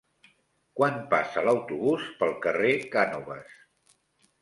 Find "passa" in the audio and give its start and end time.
1.11-1.45